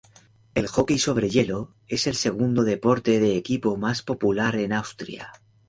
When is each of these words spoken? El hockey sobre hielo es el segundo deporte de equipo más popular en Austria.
El 0.55 0.65
hockey 0.67 0.97
sobre 0.97 1.29
hielo 1.29 1.75
es 1.87 2.07
el 2.07 2.15
segundo 2.15 2.63
deporte 2.63 3.19
de 3.19 3.37
equipo 3.37 3.77
más 3.77 4.01
popular 4.01 4.55
en 4.55 4.73
Austria. 4.73 5.31